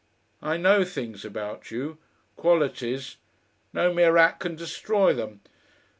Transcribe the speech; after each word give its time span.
I 0.41 0.57
know 0.57 0.83
things 0.83 1.23
about 1.23 1.69
you, 1.69 1.99
qualities 2.35 3.17
no 3.71 3.93
mere 3.93 4.17
act 4.17 4.39
can 4.39 4.55
destroy 4.55 5.13
them.. 5.13 5.41